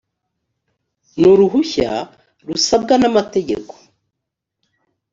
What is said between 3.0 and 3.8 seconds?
n amategeko